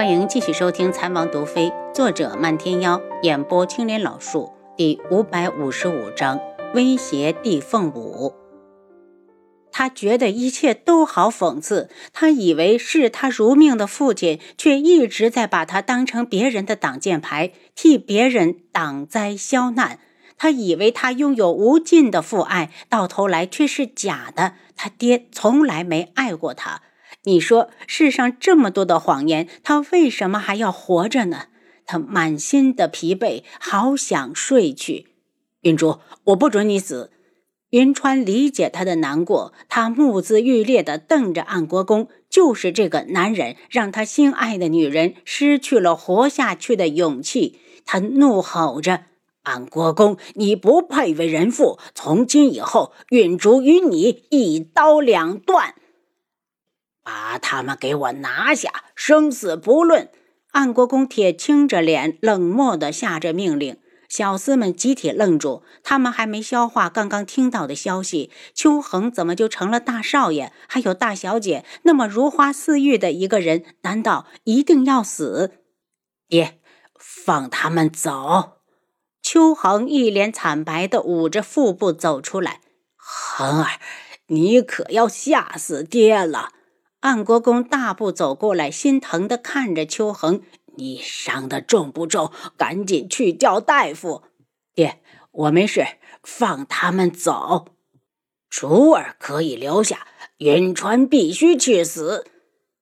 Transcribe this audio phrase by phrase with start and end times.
[0.00, 6.40] 欢迎继续收听《残王毒妃》，作者漫天妖，演播青莲老树，第五百五十五章：
[6.72, 8.32] 威胁帝凤舞。
[9.70, 19.98] 他觉得一切都好讽刺，他以为视他如命的父亲，却一直在把他当成别人的挡箭牌，替别人挡灾消难。
[20.38, 24.54] 他以为他拥有无尽的父爱，到头来却是假的。
[24.74, 26.80] 他爹从来没爱过他。
[27.24, 31.44] 你说世上这么多的谎言，他为什么还要活着呢？
[31.84, 35.08] 他满心的疲惫，好想睡去。
[35.62, 37.10] 云珠，我不准你死。
[37.70, 42.08] 云川理解他的难过，他目眦欲裂地瞪着安国公。
[42.30, 47.58] 就是这个男人，让他心爱的女人失去了活下去的勇气。
[47.84, 49.02] 他怒吼着
[49.42, 51.78] ：“安国公，你不配为人父！
[51.94, 55.74] 从今以后，云竹与你一刀两断。”
[57.02, 60.10] 把他们给我拿下，生死不论！
[60.52, 63.78] 安国公铁青着脸，冷漠地下着命令。
[64.08, 70.52] 小厮们集体愣住，他们还没消化刚刚听到的消息：秋恒怎么就成了大少爷？
[70.66, 75.52] 还有大小姐，那么如花似玉的一个人，难道一定要死？
[76.28, 76.58] 爹，
[76.98, 78.54] 放他们走！
[79.22, 82.60] 秋恒一脸惨白地捂着腹部走出来。
[82.96, 83.78] 恒儿，
[84.26, 86.50] 你可要吓死爹了！
[87.00, 90.42] 安国公大步走过来，心疼地看着秋恒
[90.76, 92.30] ：“你伤得重不重？
[92.58, 94.22] 赶紧去叫大夫。”
[94.74, 95.00] 爹，
[95.32, 95.84] 我没事，
[96.22, 97.68] 放他们走。
[98.50, 100.06] 楚儿可以留下，
[100.38, 102.26] 云川必须去死。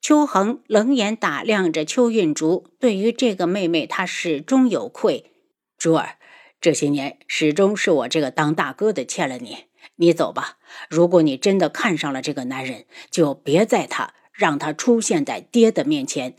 [0.00, 5.32] 秋恒冷眼打量着邱运竹，对于这个妹妹，他始终有愧。
[5.76, 6.16] 珠儿，
[6.60, 9.64] 这些年始终是我这个当大哥的欠了你。
[9.94, 10.58] 你走吧。
[10.90, 16.36] 如果你真的看上了这个男人，就别在他让他出现在爹的面前。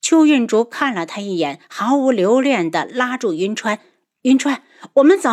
[0.00, 3.80] 邱运竹看了他一眼，毫无留恋地拉住云川
[4.22, 4.62] ：“云川，
[4.94, 5.30] 我们走。”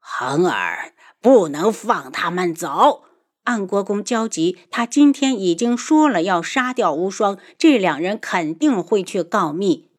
[0.00, 3.04] 恒儿，不能放他们走。
[3.44, 9.90] 安国公焦急，他今天已经说了要杀掉无双，这两人肯定会去告密。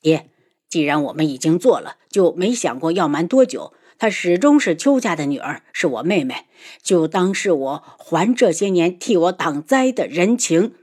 [0.00, 0.30] 爹，
[0.68, 3.72] 既然我们已经做了，就没想过要瞒多久。
[3.98, 6.46] 她始终是邱家的女儿，是我妹妹，
[6.82, 10.74] 就当是我还这些年替我挡灾的人情。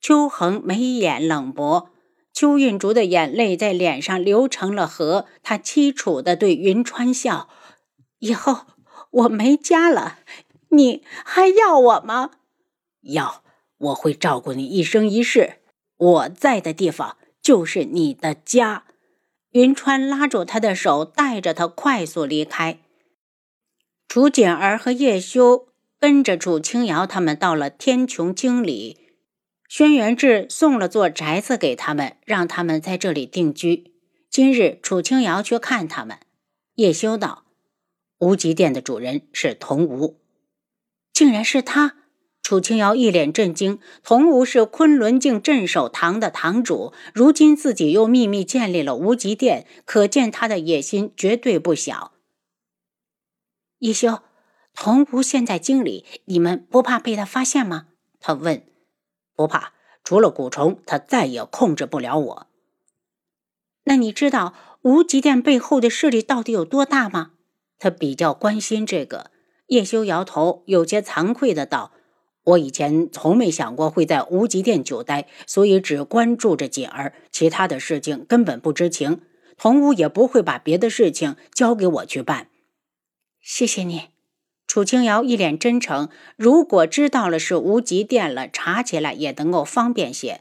[0.00, 1.90] 邱恒眉眼冷薄，
[2.32, 5.26] 邱运竹的眼泪在脸上流成了河。
[5.42, 7.48] 他凄楚地对云川笑
[8.20, 8.66] ：“以后
[9.10, 10.18] 我没家了，
[10.70, 12.32] 你还要我吗？
[13.02, 13.42] 要，
[13.78, 15.58] 我会照顾你一生一世。
[15.96, 18.84] 我在的地方就是你的家。”
[19.54, 22.80] 云川拉住他的手，带着他快速离开。
[24.08, 25.68] 楚简儿和叶修
[26.00, 29.12] 跟着楚清瑶他们到了天穹京里，
[29.68, 33.92] 轩辕志送了座宅子给他们，让他们在这里定居。
[34.28, 36.18] 今日楚清瑶去看他们，
[36.74, 37.44] 叶修道
[38.18, 40.20] ：“无极殿的主人是童无，
[41.12, 41.98] 竟然是他。”
[42.44, 52.12] 楚清瑶一脸震惊，童无是昆仑镜镇守堂的堂主，如今自己又秘密建立了无极殿，可见他的野心绝对不小。
[53.78, 54.20] 叶修，
[54.74, 57.86] 童无现在经理，你们不怕被他发现吗？
[58.20, 58.62] 他问。
[59.34, 59.72] 不怕，
[60.04, 62.46] 除了蛊虫，他再也控制不了我。
[63.84, 64.52] 那你知道
[64.82, 67.30] 无极殿背后的势力到底有多大吗？
[67.78, 69.30] 他比较关心这个。
[69.68, 71.92] 叶修摇头，有些惭愧的道。
[72.44, 79.22] 我以前从没想过会在无极殿久待，所以只关注着锦儿，其他的事情根本不知情。
[79.56, 82.48] 童武也不会把别的事情交给我去办。
[83.40, 84.08] 谢谢你，
[84.66, 86.08] 楚清瑶一脸真诚。
[86.36, 90.40] 如果知道了是无极殿了，查起来也能够方便些。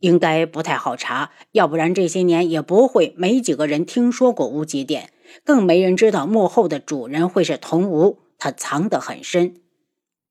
[0.00, 5.12] 应该不太好查，要不然这些年也不会没几个人听说过无极殿，
[5.44, 9.56] 更没人知道幕后的主人会是童武，他藏得很深。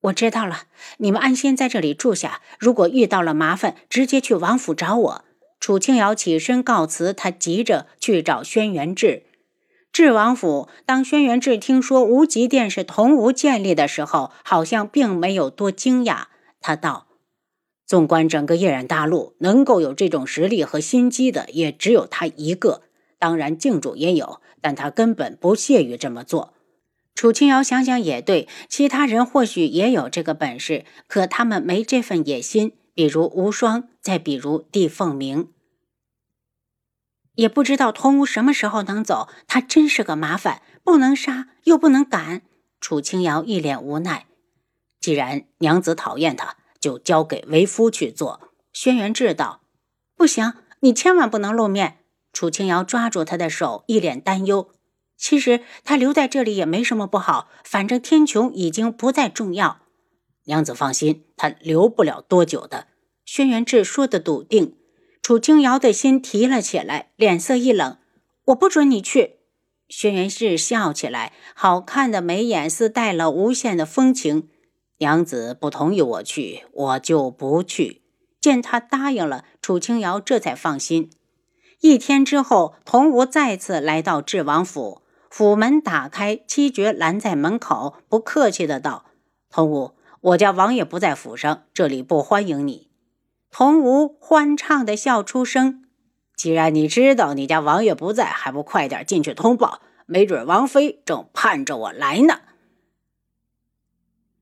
[0.02, 0.64] 我知道了，
[0.98, 2.42] 你们安心在这里住下。
[2.58, 5.26] 如果遇到了麻烦，直接去王府找我。
[5.60, 9.24] 楚清瑶起身告辞，他急着去找轩辕志。
[9.92, 16.26] 智王府，当轩辕志听说无极殿是童无建立的时候，好像并没有多惊讶。
[16.62, 17.08] 他道
[17.86, 22.84] ：“纵观整个夜染大陆，能够有这种实力和心机的，也只有他一个。
[23.18, 26.54] 当然，靖主也有，但他根本不屑于这么做。”
[27.20, 32.78] 楚清瑶想想也对，其他人或许也有这个本事，可他们没这份野心。
[32.94, 35.50] 比如无双，再比如帝凤鸣，
[37.36, 39.28] 也不知道童无什么时候能走。
[39.48, 42.44] 他真是个麻烦，不能杀又不能赶。
[42.80, 44.28] 楚清瑶一脸无奈。
[45.02, 48.54] 既然娘子讨厌他，就交给为夫去做。
[48.72, 49.60] 轩辕志道
[50.16, 51.98] ：“不行，你千万不能露面。
[52.32, 54.72] 楚清瑶抓住他的手，一脸担忧。
[55.20, 59.80] 其实他留在这里也没什么不好，反正天穹已经不再重要。
[60.46, 62.88] 娘子放心，他留不了多久的。
[63.26, 64.78] 轩辕志说的笃定。
[65.22, 67.98] 楚清瑶的心提了起来，脸色一冷
[68.46, 69.42] ：“我不准你去。”
[69.90, 74.50] 轩辕志笑起来，好看的眉眼似带了无限的风情。
[75.00, 78.02] 娘子不同意我去，我就不去。
[78.42, 81.12] 见他答应了，楚清瑶这才放心。
[81.82, 85.04] 一天之后，童无再次来到智王府。
[85.30, 89.06] 府门打开，七绝拦在门口，不客气的道
[89.50, 89.92] ：“童武，
[90.22, 92.90] 我家王爷不在府上，这里不欢迎你。”
[93.52, 95.86] 童武欢畅的笑出声
[96.36, 99.82] ：“既然你知道你家王爷不在，还不快点进去通报？
[100.08, 102.42] 没准王妃正盼着我来呢。”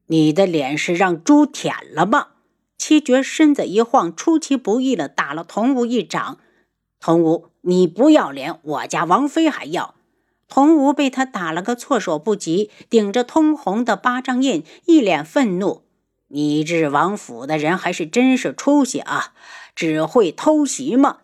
[0.08, 2.30] 你的脸是让猪舔了吗？
[2.78, 6.38] 七绝身子一晃，出其不意的打了童武一掌。
[7.02, 9.96] 童武，你不要脸，我家王妃还要。
[10.48, 15.84] 童无被他打了个措手不及，顶着通红的巴掌印，一脸愤怒
[16.30, 19.34] ：“你智王府的人还是真是出息啊，
[19.76, 21.20] 只会偷袭吗？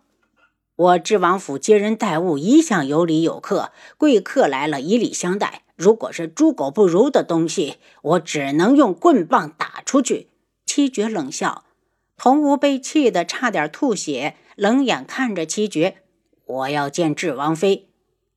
[0.75, 5.61] 我智王府接人待物一向有礼有客，贵客来了以礼相待。
[5.75, 10.29] 如果是猪狗不如的东西，我只能用棍棒打出去。”
[10.65, 11.63] 七绝冷笑，
[12.17, 15.97] 童无被气得差点吐血，冷眼看着七绝
[16.45, 17.89] ：“我要见智王妃。”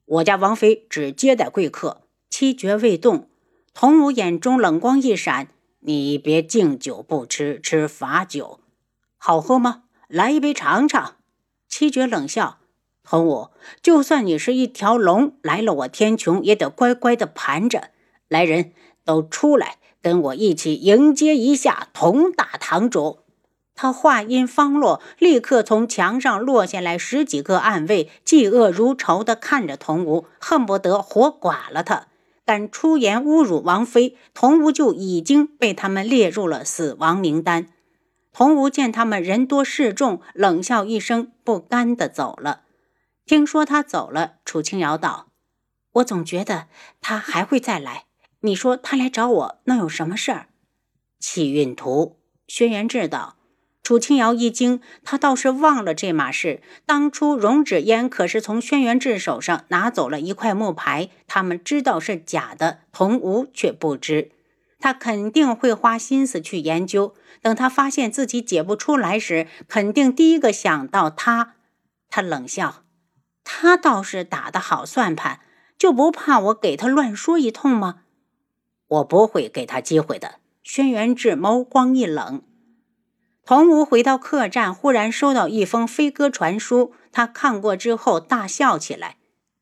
[0.06, 3.29] 我家王妃只接待贵客，七绝未动。
[3.75, 5.49] 童武眼中冷光一闪
[5.81, 8.61] ：“你别敬酒不吃吃罚酒，
[9.19, 9.82] 好喝吗？
[10.06, 11.17] 来一杯尝尝。”
[11.69, 12.58] 七绝冷笑
[13.03, 13.50] ：“童武，
[13.82, 17.91] 就算你是一条龙来了我天穹，也得乖乖的盘着。
[18.29, 18.73] 来人，
[19.05, 23.19] 都出来，跟我一起迎接一下童大堂主。”
[23.76, 32.08] 他话音方落，立刻从墙上落下来十几个暗卫，嫉恶如仇地看着童无，恨不得活剐了他。
[32.46, 37.69] 敢出言侮辱王妃，童无就已经被他们列入了死亡名单。
[38.32, 42.62] 童无见他们人多势众，冷笑一声，不甘地走了。
[43.26, 45.26] 听说他走了，楚清瑶道
[45.94, 46.69] ：“我总觉得
[47.00, 48.05] 他还会再来。
[48.40, 50.46] 你说他来找我，能有什么事儿？”
[51.19, 53.37] 气运图，轩辕志道。
[53.87, 56.61] 楚清瑶一惊，他倒是忘了这码事。
[56.87, 64.33] 当初容止烟可是从轩辕志手上拿走了一块木牌，他们知道是假的，童无却不知。
[64.81, 71.55] 他肯定会花心思去研究，等他发现自己解不出来时，肯定第一个想到他。
[72.11, 72.82] 他冷笑
[73.44, 75.39] ：“他倒是打得好算盘，
[75.79, 78.00] 就不怕我给他乱说一通吗？”
[78.89, 80.41] 我不会给他机会的。
[80.65, 82.43] 轩辕志眸光一冷。
[83.46, 86.93] 童无回到客栈，忽然收到一封飞鸽传书。
[87.12, 89.19] 他看过之后大笑起来：“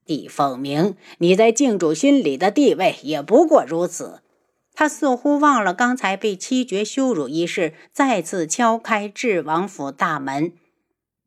[0.06, 4.22] 帝凤鸣，你在靖主心里的地位也不过如此。”
[4.72, 10.54] 他似乎忘了刚才被七绝羞辱一事，再次敲开智王府大门：“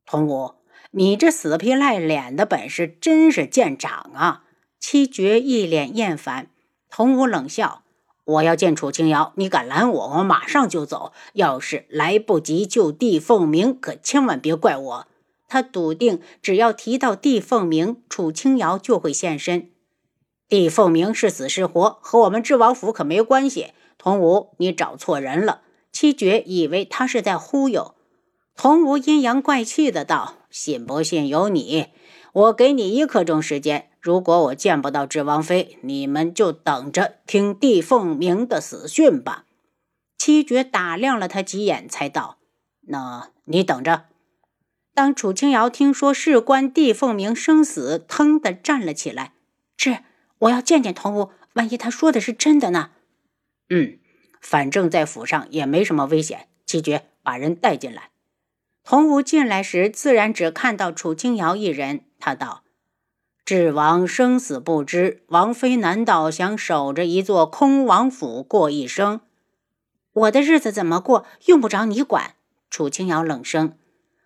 [0.08, 0.56] 童无，
[0.90, 4.46] 你这死皮赖脸的本事真是见长啊！”
[4.82, 6.48] 七绝一脸厌烦。
[6.90, 7.84] 童无冷笑。
[8.28, 11.14] 我要见楚清瑶，你敢拦我，我马上就走。
[11.34, 15.08] 要是来不及救帝凤鸣，可千万别怪我。
[15.48, 19.70] 他笃定，只要提到帝凤鸣，楚清瑶就会现身。
[20.50, 23.68] 帝凤鸣是死是活，和我们智王府可没关系。
[23.98, 25.62] 童武，你找错人了。
[25.94, 27.96] 七绝以为他是在忽悠。
[28.58, 31.88] 童武阴阳怪气的道：“信不信由你。
[32.34, 39.44] 我给你一刻钟时间。”如果我见不到智王妃，你们就等着听帝凤鸣的死讯吧。
[40.18, 42.38] 七绝打量了他几眼，才道
[42.88, 44.06] ：“那你等着。”
[44.96, 49.34] 当楚清瑶听说事关帝凤鸣生死，腾地站了起来
[49.76, 49.98] ：“是，
[50.40, 52.92] 我要见见童武，万一他说的是真的呢
[53.70, 54.00] ？”“嗯，
[54.40, 58.12] 反正在府上也没什么危险。”七绝把人带进来。
[58.86, 62.06] 童武进来时，自然只看到楚清瑶一人。
[62.20, 62.64] 他道。
[63.48, 69.22] 智王生死不知，王妃难道想守着一座空王府过一生？
[70.12, 72.34] 我的日子怎么过，用不着你管。
[72.70, 73.78] 楚清瑶冷声，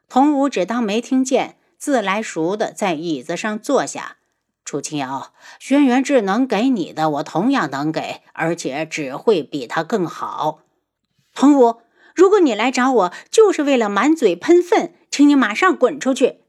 [0.10, 4.18] 童武只当没听见，自来熟的在椅子上坐下。
[4.66, 10.62] 楚清瑶，轩辕志能给你的，我同样能给，而且只会比他更好。
[11.36, 11.82] 童武，
[12.16, 16.41] 如果你来找我，就是为了满嘴喷粪，请你马上滚出去。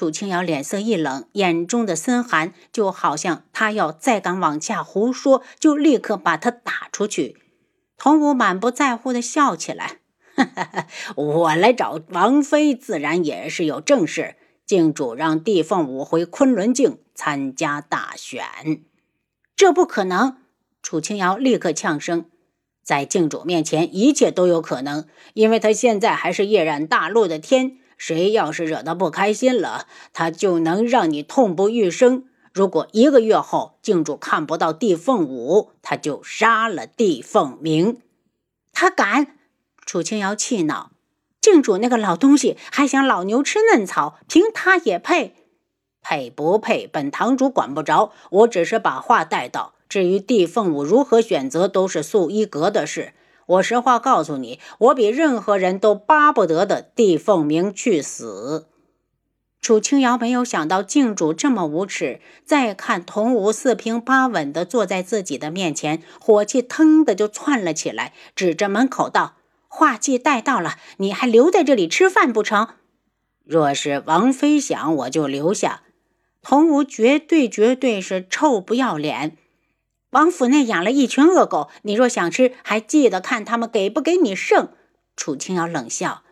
[0.00, 7.36] 楚清瑶脸色一冷，眼中的森寒就好像他要再敢往下胡说，就立刻把他打出去。
[7.98, 9.98] 童武满不在乎地笑起来
[11.14, 14.36] ：“我来找王妃，自然也是有正事。
[14.64, 18.42] 靖主让帝凤舞回昆仑镜参加大选，
[19.54, 20.36] 这不可能！
[20.80, 22.24] 楚清瑶立刻呛声
[22.82, 27.76] ：“在靖主面前，一切都有可能，因为他现在还是夜染大陆的天。
[28.00, 32.24] 谁要是惹他不开心了，他就能让你痛不欲生。
[32.50, 38.00] 如果一个月后靖主看不到帝凤舞，他就杀了帝凤鸣。
[38.72, 39.36] 他敢！”
[39.84, 40.92] 楚清瑶气恼。
[41.42, 45.34] 靖主那个老东西还想老牛吃嫩草，凭他也配？
[46.00, 48.12] 配不配，本堂主管不着。
[48.30, 49.74] 我只是把话带到。
[49.90, 53.12] 至于帝凤舞如何选择，都是素衣阁的事。
[53.50, 58.68] 我实话告诉你，我比任何人都巴不得的帝凤鸣去死。
[59.60, 69.34] 楚清瑶没有想到靖主这么无耻，再看童武四平八稳的坐在自己的面前，火气腾的就窜了起来，指着门口道。
[69.66, 72.68] 话既带到了，你还留在这里吃饭不成？
[73.44, 75.82] 若是王妃想，我就留下。
[76.40, 79.36] 童武绝对绝对是臭不要脸。
[80.10, 84.70] 王府内养了一群恶狗，你若想吃，还记得看他们给不给你剩。
[85.14, 86.22] 楚清瑶冷笑：“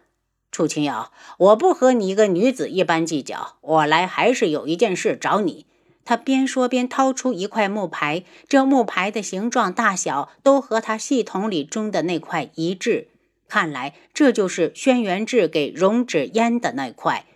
[0.51, 3.57] 楚清瑶，我不和你一个女子一般计较。
[3.61, 5.67] 我来还是有一件事找你。”
[6.05, 13.09] 他边说边掏出一块木牌，这木牌的形状大小都和他系统里中的那块一致。
[13.47, 17.27] 看来这就是轩辕志给容止烟的那块。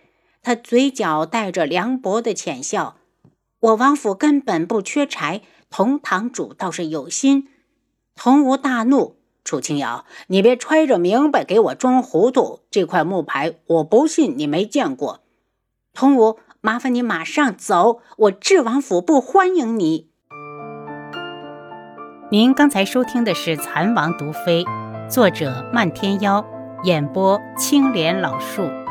[0.41, 2.97] 他嘴角带着凉薄的浅笑
[3.61, 5.41] ：“我王府根本不缺柴，
[5.75, 7.47] 同堂主倒是有心。”
[8.15, 12.59] 童无大怒：“楚清瑶，你别揣着明白给我装糊涂！
[12.69, 15.21] 这块木牌，我不信你没见过。”
[15.91, 20.09] 童无，麻烦你马上走，我智王府不欢迎你。
[22.29, 24.63] 您刚才收听的是《蚕王毒妃》。
[25.09, 26.45] 作者：漫天妖，
[26.83, 28.82] 演播：青莲老树。